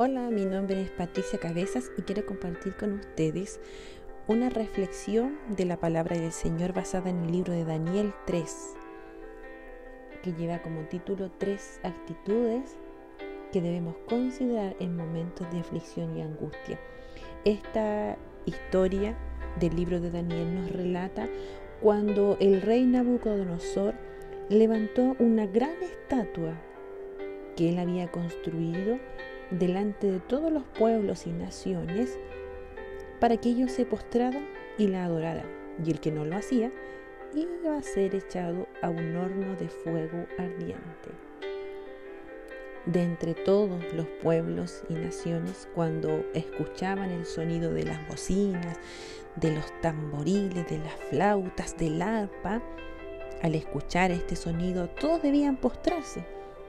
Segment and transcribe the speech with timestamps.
[0.00, 3.58] Hola, mi nombre es Patricia Cabezas y quiero compartir con ustedes
[4.28, 8.76] una reflexión de la palabra del Señor basada en el libro de Daniel 3,
[10.22, 12.76] que lleva como título Tres actitudes
[13.50, 16.78] que debemos considerar en momentos de aflicción y angustia.
[17.44, 18.16] Esta
[18.46, 19.18] historia
[19.58, 21.28] del libro de Daniel nos relata
[21.80, 23.96] cuando el rey Nabucodonosor
[24.48, 26.54] levantó una gran estatua
[27.58, 29.00] que él había construido
[29.50, 32.16] delante de todos los pueblos y naciones
[33.18, 34.46] para que ellos se postraran
[34.78, 35.46] y la adoraran.
[35.84, 36.70] Y el que no lo hacía
[37.34, 41.10] iba a ser echado a un horno de fuego ardiente.
[42.86, 48.78] De entre todos los pueblos y naciones, cuando escuchaban el sonido de las bocinas,
[49.34, 52.62] de los tamboriles, de las flautas, del arpa,
[53.42, 56.24] al escuchar este sonido todos debían postrarse,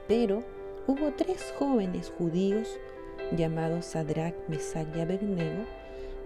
[0.08, 0.42] pero
[0.86, 2.68] hubo tres jóvenes judíos
[3.36, 5.64] llamados Sadrach, Mesach y Abednego,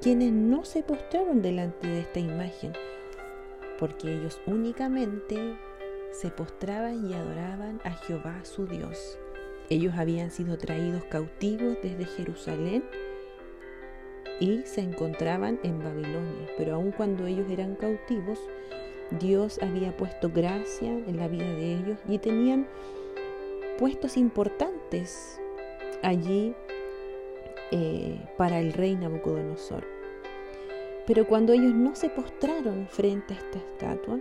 [0.00, 2.72] quienes no se postraron delante de esta imagen,
[3.78, 5.56] porque ellos únicamente
[6.12, 9.18] se postraban y adoraban a Jehová su Dios.
[9.70, 12.84] Ellos habían sido traídos cautivos desde Jerusalén
[14.40, 18.38] y se encontraban en Babilonia, pero aun cuando ellos eran cautivos,
[19.18, 22.66] Dios había puesto gracia en la vida de ellos y tenían
[23.78, 25.40] puestos importantes
[26.02, 26.54] allí
[27.70, 29.84] eh, para el rey Nabucodonosor.
[31.06, 34.20] Pero cuando ellos no se postraron frente a esta estatua,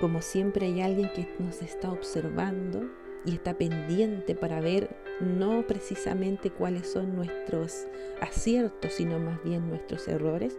[0.00, 2.90] como siempre hay alguien que nos está observando
[3.24, 7.86] y está pendiente para ver no precisamente cuáles son nuestros
[8.20, 10.58] aciertos, sino más bien nuestros errores,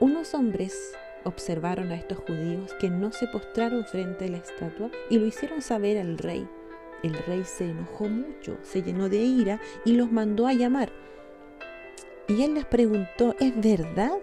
[0.00, 5.18] unos hombres observaron a estos judíos que no se postraron frente a la estatua y
[5.18, 6.48] lo hicieron saber al rey.
[7.02, 10.90] El rey se enojó mucho, se llenó de ira y los mandó a llamar.
[12.28, 14.18] Y él les preguntó, ¿es verdad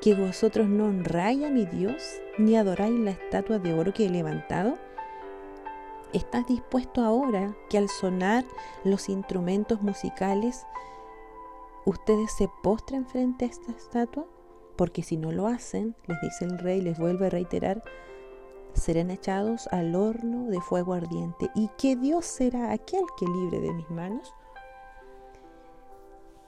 [0.00, 2.02] que vosotros no honráis a mi Dios
[2.38, 4.78] ni adoráis la estatua de oro que he levantado?
[6.12, 8.44] ¿Estás dispuesto ahora que al sonar
[8.84, 10.66] los instrumentos musicales
[11.84, 14.26] ustedes se postren frente a esta estatua?
[14.80, 17.82] Porque si no lo hacen, les dice el rey, les vuelve a reiterar,
[18.72, 21.50] serán echados al horno de fuego ardiente.
[21.54, 24.34] ¿Y qué Dios será aquel que libre de mis manos?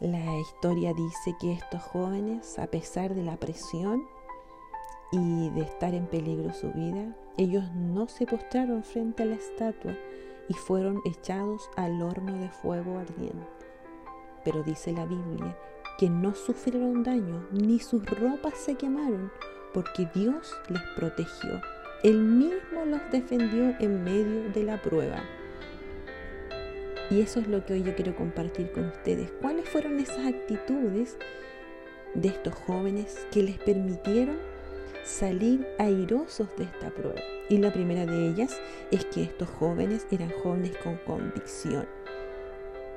[0.00, 4.03] La historia dice que estos jóvenes, a pesar de la presión
[5.10, 9.94] y de estar en peligro su vida, ellos no se postraron frente a la estatua
[10.49, 13.47] y fueron echados al horno de fuego ardiente.
[14.43, 15.54] Pero dice la Biblia
[16.03, 19.31] que no sufrieron daño, ni sus ropas se quemaron,
[19.73, 21.61] porque Dios les protegió.
[22.03, 25.23] Él mismo los defendió en medio de la prueba.
[27.09, 29.31] Y eso es lo que hoy yo quiero compartir con ustedes.
[29.41, 31.17] ¿Cuáles fueron esas actitudes
[32.15, 34.39] de estos jóvenes que les permitieron
[35.05, 37.21] salir airosos de esta prueba?
[37.49, 38.61] Y la primera de ellas
[38.91, 41.87] es que estos jóvenes eran jóvenes con convicción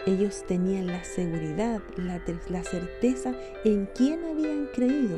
[0.06, 3.34] ellos tenían la seguridad, la, la, certeza
[3.64, 5.18] en quién habían creído,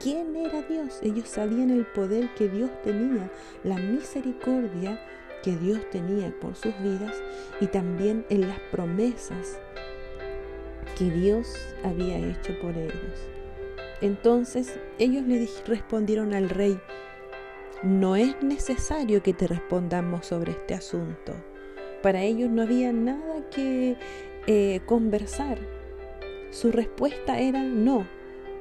[0.00, 0.98] quién era Dios.
[1.02, 3.30] Ellos sabían el poder que Dios tenía,
[3.64, 5.00] la misericordia
[5.42, 7.14] que Dios tenía por sus vidas
[7.60, 9.58] y también en las promesas
[10.98, 13.28] que Dios había hecho por ellos.
[14.00, 16.78] Entonces ellos le respondieron al rey,
[17.82, 21.34] no es necesario que te respondamos sobre este asunto
[22.02, 23.96] para ellos no había nada que
[24.46, 25.58] eh, conversar.
[26.50, 28.06] Su respuesta era no,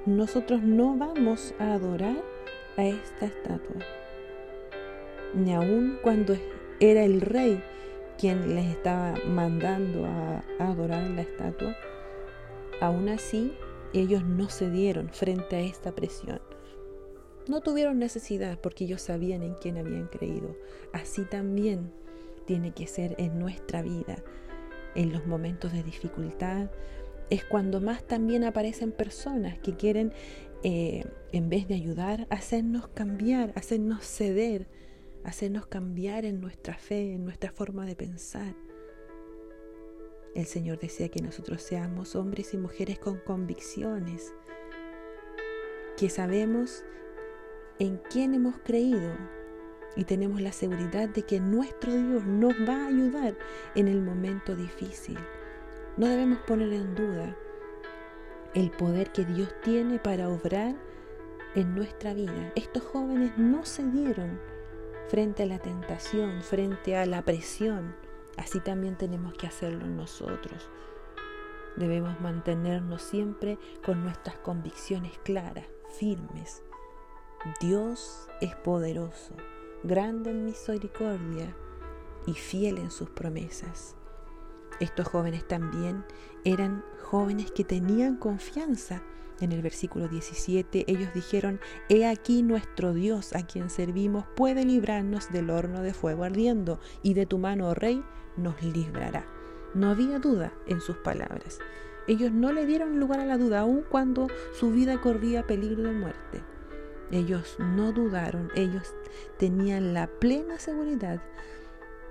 [0.05, 2.23] nosotros no vamos a adorar
[2.77, 3.81] a esta estatua.
[5.33, 6.35] Ni aun cuando
[6.79, 7.61] era el rey
[8.17, 11.75] quien les estaba mandando a, a adorar la estatua,
[12.81, 13.53] aún así
[13.93, 16.41] ellos no cedieron frente a esta presión.
[17.47, 20.57] No tuvieron necesidad porque ellos sabían en quién habían creído.
[20.91, 21.91] Así también
[22.47, 24.15] tiene que ser en nuestra vida.
[24.95, 26.71] En los momentos de dificultad
[27.29, 30.13] es cuando más también aparecen personas que quieren,
[30.63, 34.67] eh, en vez de ayudar, hacernos cambiar, hacernos ceder,
[35.23, 38.55] hacernos cambiar en nuestra fe, en nuestra forma de pensar.
[40.33, 44.33] El Señor desea que nosotros seamos hombres y mujeres con convicciones,
[45.97, 46.83] que sabemos
[47.79, 49.13] en quién hemos creído,
[49.97, 53.35] y tenemos la seguridad de que nuestro Dios nos va a ayudar
[53.75, 55.17] en el momento difícil.
[55.97, 57.35] No debemos poner en duda
[58.53, 60.75] el poder que Dios tiene para obrar
[61.55, 62.53] en nuestra vida.
[62.55, 64.39] Estos jóvenes no cedieron
[65.07, 67.95] frente a la tentación, frente a la presión.
[68.37, 70.69] Así también tenemos que hacerlo nosotros.
[71.75, 75.65] Debemos mantenernos siempre con nuestras convicciones claras,
[75.97, 76.63] firmes.
[77.61, 79.35] Dios es poderoso,
[79.83, 81.55] grande en misericordia
[82.25, 83.95] y fiel en sus promesas.
[84.79, 86.05] Estos jóvenes también
[86.43, 89.01] eran jóvenes que tenían confianza.
[89.39, 91.59] En el versículo 17 ellos dijeron,
[91.89, 97.13] He aquí nuestro Dios a quien servimos puede librarnos del horno de fuego ardiendo, y
[97.13, 98.03] de tu mano, oh rey,
[98.35, 99.25] nos librará.
[99.73, 101.59] No había duda en sus palabras.
[102.07, 105.91] Ellos no le dieron lugar a la duda, aun cuando su vida corría peligro de
[105.91, 106.43] muerte.
[107.11, 108.93] Ellos no dudaron, ellos
[109.37, 111.21] tenían la plena seguridad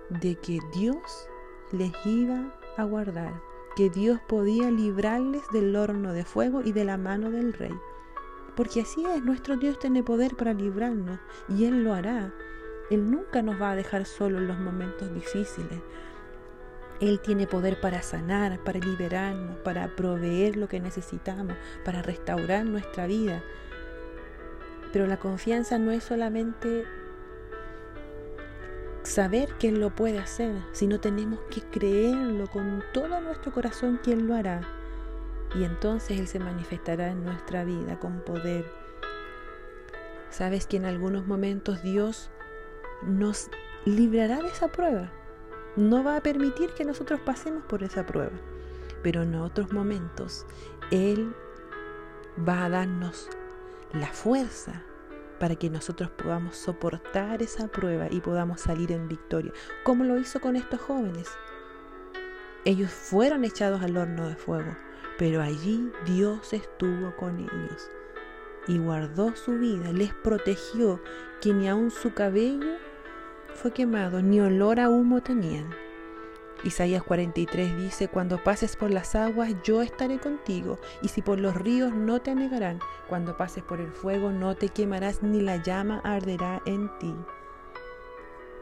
[0.08, 1.28] de que Dios
[1.72, 3.42] les iba a guardar,
[3.76, 7.74] que Dios podía librarles del horno de fuego y de la mano del rey.
[8.54, 11.18] Porque así es, nuestro Dios tiene poder para librarnos
[11.48, 12.32] y Él lo hará.
[12.90, 15.80] Él nunca nos va a dejar solo en los momentos difíciles.
[17.00, 21.54] Él tiene poder para sanar, para liberarnos, para proveer lo que necesitamos,
[21.84, 23.42] para restaurar nuestra vida.
[24.96, 26.86] Pero la confianza no es solamente
[29.02, 34.14] saber que Él lo puede hacer, sino tenemos que creerlo con todo nuestro corazón que
[34.14, 34.62] Él lo hará.
[35.54, 38.72] Y entonces Él se manifestará en nuestra vida con poder.
[40.30, 42.30] Sabes que en algunos momentos Dios
[43.02, 43.50] nos
[43.84, 45.12] librará de esa prueba.
[45.76, 48.32] No va a permitir que nosotros pasemos por esa prueba.
[49.02, 50.46] Pero en otros momentos
[50.90, 51.34] Él
[52.48, 53.28] va a darnos
[53.92, 54.82] la fuerza
[55.38, 59.52] para que nosotros podamos soportar esa prueba y podamos salir en victoria,
[59.84, 61.28] como lo hizo con estos jóvenes.
[62.64, 64.76] Ellos fueron echados al horno de fuego,
[65.18, 67.90] pero allí Dios estuvo con ellos
[68.68, 71.00] y guardó su vida, les protegió,
[71.40, 72.78] que ni aun su cabello
[73.54, 75.70] fue quemado, ni olor a humo tenían.
[76.64, 81.54] Isaías 43 dice, cuando pases por las aguas, yo estaré contigo, y si por los
[81.54, 86.00] ríos no te anegarán, cuando pases por el fuego no te quemarás, ni la llama
[86.02, 87.14] arderá en ti.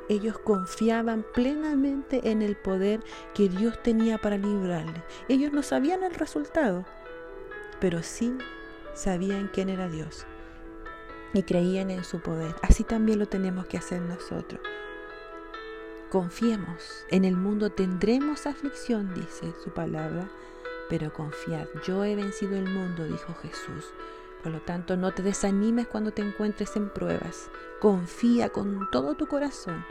[0.08, 3.02] Ellos confiaban plenamente en el poder
[3.32, 5.02] que Dios tenía para librarles.
[5.29, 6.85] Ellos no sabían el resultado,
[7.81, 8.37] pero sí
[8.93, 10.26] sabían quién era Dios
[11.32, 12.55] y creían en su poder.
[12.62, 14.61] Así también lo tenemos que hacer nosotros.
[16.15, 20.31] Confiemos, en el mundo tendremos aflicción, dice su palabra,
[20.89, 23.93] pero confiad, yo he vencido el mundo, dijo Jesús.
[24.41, 27.51] Por lo tanto, no te desanimes cuando te encuentres en pruebas.
[27.81, 29.85] Confía con todo tu corazón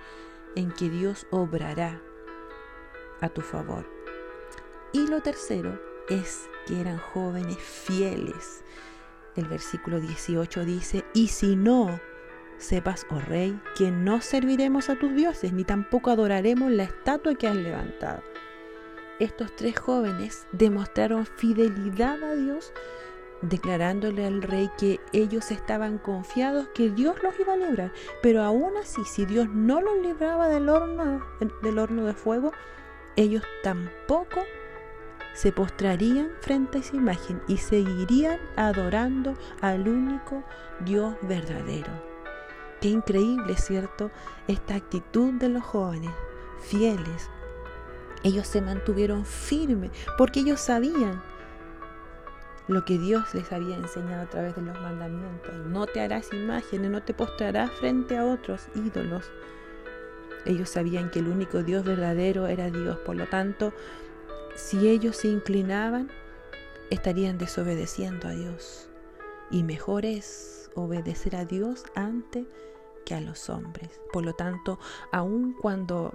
[0.56, 2.02] en que Dios obrará
[3.20, 3.86] a tu favor.
[4.94, 5.78] Y lo tercero
[6.08, 8.64] es que eran jóvenes fieles.
[9.36, 12.00] El versículo 18 dice, y si no
[12.64, 17.46] Sepas, oh rey, que no serviremos a tus dioses, ni tampoco adoraremos la estatua que
[17.46, 18.24] has levantado.
[19.20, 22.72] Estos tres jóvenes demostraron fidelidad a Dios,
[23.42, 27.92] declarándole al rey que ellos estaban confiados que Dios los iba a librar.
[28.22, 31.22] Pero aún así, si Dios no los libraba del horno,
[31.62, 32.54] del horno de fuego,
[33.18, 34.40] ellos tampoco
[35.34, 40.46] se postrarían frente a esa imagen y seguirían adorando al único
[40.86, 42.13] Dios verdadero.
[42.84, 44.12] Qué increíble, ¿cierto?
[44.50, 46.12] Esta actitud de los jóvenes,
[46.60, 47.30] fieles.
[48.24, 51.24] Ellos se mantuvieron firmes porque ellos sabían
[52.68, 55.56] lo que Dios les había enseñado a través de los mandamientos.
[55.68, 59.32] No te harás imágenes, no te postrarás frente a otros ídolos.
[60.44, 62.98] Ellos sabían que el único Dios verdadero era Dios.
[63.06, 63.72] Por lo tanto,
[64.56, 66.12] si ellos se inclinaban,
[66.90, 68.90] estarían desobedeciendo a Dios.
[69.52, 72.46] Y mejor es obedecer a Dios antes
[73.06, 74.02] que a los hombres.
[74.12, 74.80] Por lo tanto,
[75.12, 76.14] aun cuando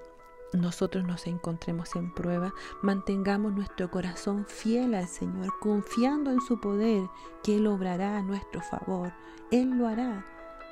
[0.52, 7.08] nosotros nos encontremos en prueba, mantengamos nuestro corazón fiel al Señor, confiando en su poder,
[7.42, 9.12] que Él obrará a nuestro favor.
[9.50, 10.24] Él lo hará,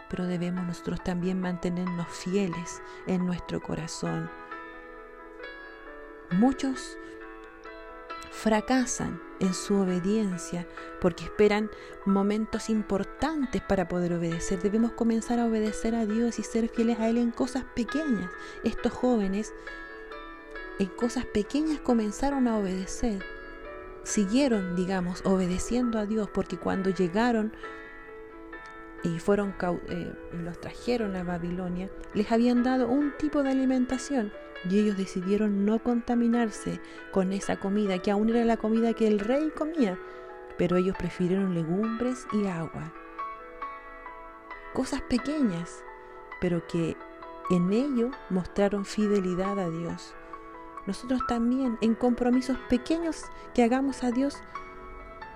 [0.09, 4.31] pero debemos nosotros también mantenernos fieles en nuestro corazón.
[6.33, 6.97] Muchos
[8.37, 10.67] fracasan en su obediencia
[11.01, 11.71] porque esperan
[12.05, 14.61] momentos importantes para poder obedecer.
[14.61, 18.31] Debemos comenzar a obedecer a Dios y ser fieles a Él en cosas pequeñas.
[18.63, 19.55] Estos jóvenes
[20.79, 23.25] en cosas pequeñas comenzaron a obedecer.
[24.05, 27.55] Siguieron, digamos, obedeciendo a Dios porque cuando llegaron
[29.03, 29.55] y fueron
[29.89, 34.31] eh, los trajeron a Babilonia, les habían dado un tipo de alimentación
[34.69, 36.81] y ellos decidieron no contaminarse
[37.13, 39.99] con esa comida, que aún era la comida que el rey comía,
[40.59, 42.93] pero ellos prefirieron legumbres y agua.
[44.75, 45.83] Cosas pequeñas,
[46.41, 46.97] pero que
[47.51, 50.15] en ello mostraron fidelidad a Dios.
[50.87, 54.39] nosotros también en compromisos pequeños que hagamos a Dios,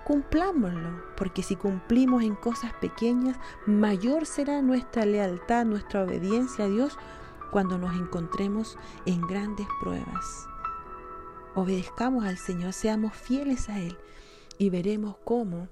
[0.05, 6.97] cumplámoslo, porque si cumplimos en cosas pequeñas, mayor será nuestra lealtad, nuestra obediencia a Dios
[7.51, 10.47] cuando nos encontremos en grandes pruebas.
[11.53, 13.97] Obedezcamos al Señor, seamos fieles a Él
[14.57, 15.67] y veremos cómo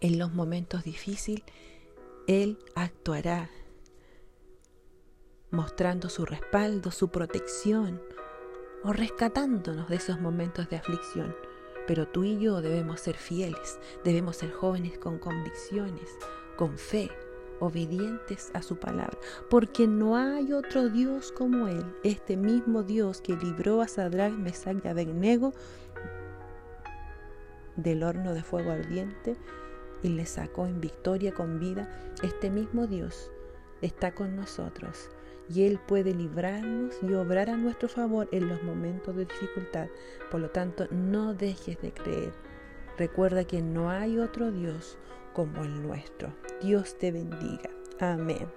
[0.00, 1.44] en los momentos difíciles
[2.26, 3.50] Él actuará,
[5.50, 8.02] mostrando su respaldo, su protección
[8.82, 11.36] o rescatándonos de esos momentos de aflicción.
[11.86, 16.10] Pero tú y yo debemos ser fieles, debemos ser jóvenes con convicciones,
[16.56, 17.10] con fe,
[17.60, 19.18] obedientes a su palabra,
[19.50, 24.76] porque no hay otro Dios como Él, este mismo Dios que libró a Sadrach, Mesach
[24.84, 25.52] y Abednego
[27.76, 29.36] del horno de fuego ardiente
[30.02, 31.88] y le sacó en victoria con vida,
[32.22, 33.30] este mismo Dios
[33.82, 35.10] está con nosotros
[35.48, 39.88] y Él puede librarnos y obrar a nuestro favor en los momentos de dificultad.
[40.30, 42.32] Por lo tanto, no dejes de creer.
[42.98, 44.98] Recuerda que no hay otro Dios
[45.36, 46.32] como el nuestro.
[46.62, 47.68] Dios te bendiga.
[48.00, 48.48] Amén.